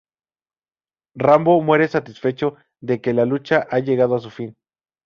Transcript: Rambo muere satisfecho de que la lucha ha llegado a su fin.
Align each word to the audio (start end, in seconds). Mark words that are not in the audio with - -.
Rambo 1.13 1.61
muere 1.61 1.87
satisfecho 1.87 2.55
de 2.81 2.99
que 3.01 3.13
la 3.13 3.25
lucha 3.25 3.67
ha 3.69 3.77
llegado 3.77 4.15
a 4.15 4.19
su 4.19 4.31
fin. 4.31 4.55